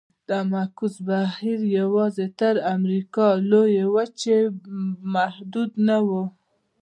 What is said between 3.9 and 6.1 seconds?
وچې محدود نه و.